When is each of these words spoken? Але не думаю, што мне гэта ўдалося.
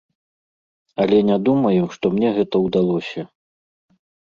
Але 1.03 1.19
не 1.29 1.37
думаю, 1.51 1.83
што 1.97 2.05
мне 2.17 2.33
гэта 2.41 2.65
ўдалося. 2.65 3.21